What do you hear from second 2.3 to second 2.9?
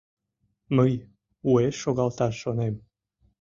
шонем.